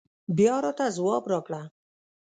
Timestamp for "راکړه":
1.31-1.61